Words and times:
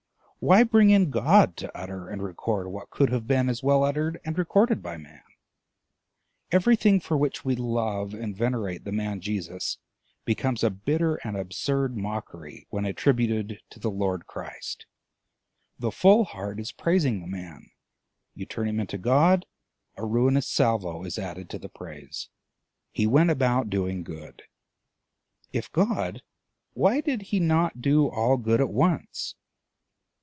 Why 0.43 0.63
bring 0.63 0.89
in 0.89 1.11
God 1.11 1.55
to 1.57 1.77
utter 1.77 2.09
and 2.09 2.23
record 2.23 2.65
what 2.65 2.89
could 2.89 3.11
have 3.11 3.27
been 3.27 3.47
as 3.47 3.61
well 3.61 3.83
uttered 3.83 4.19
and 4.25 4.35
recorded 4.39 4.81
by 4.81 4.97
man? 4.97 5.21
Everything 6.51 6.99
for 6.99 7.15
which 7.15 7.45
we 7.45 7.55
love 7.55 8.15
and 8.15 8.35
venerate 8.35 8.83
the 8.83 8.91
man 8.91 9.21
Jesus 9.21 9.77
becomes 10.25 10.63
a 10.63 10.71
bitter 10.71 11.17
and 11.23 11.37
absurd 11.37 11.95
mockery 11.95 12.65
when 12.71 12.85
attributed 12.85 13.59
to 13.69 13.77
the 13.79 13.91
Lord 13.91 14.25
Christ. 14.25 14.87
The 15.77 15.91
full 15.91 16.23
heart 16.23 16.59
is 16.59 16.71
praising 16.71 17.21
the 17.21 17.27
man; 17.27 17.69
you 18.33 18.47
turn 18.47 18.67
him 18.67 18.79
into 18.79 18.97
God, 18.97 19.45
a 19.95 20.03
ruinous 20.07 20.47
salvo 20.47 21.03
is 21.03 21.19
added 21.19 21.51
to 21.51 21.59
the 21.59 21.69
praise. 21.69 22.29
He 22.91 23.05
went 23.05 23.29
about 23.29 23.69
doing 23.69 24.01
good: 24.03 24.41
if 25.53 25.71
God, 25.71 26.23
why 26.73 26.99
did 26.99 27.21
he 27.29 27.39
not 27.39 27.79
do 27.79 28.07
all 28.09 28.37
good 28.37 28.59
at 28.59 28.69
once? 28.73 29.35